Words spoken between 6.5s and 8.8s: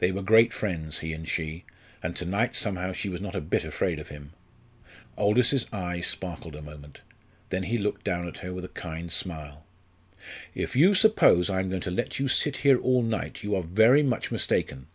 a moment; then he looked down at her with a